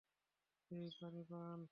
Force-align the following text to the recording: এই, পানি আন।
এই, 0.71 0.87
পানি 0.99 1.21
আন। 1.43 1.61